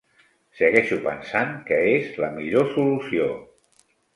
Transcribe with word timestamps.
Segueixo 0.61 0.97
pensant 1.03 1.53
que 1.69 1.79
és 1.91 2.09
la 2.25 2.33
millor 2.41 2.69
solució. 2.75 3.29